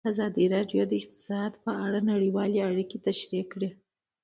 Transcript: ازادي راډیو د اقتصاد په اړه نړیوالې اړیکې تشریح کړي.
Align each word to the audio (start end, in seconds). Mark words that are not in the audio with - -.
ازادي 0.11 0.45
راډیو 0.55 0.81
د 0.87 0.93
اقتصاد 1.01 1.51
په 1.63 1.71
اړه 1.85 1.99
نړیوالې 2.11 2.59
اړیکې 2.69 2.97
تشریح 3.07 3.43
کړي. 3.53 3.69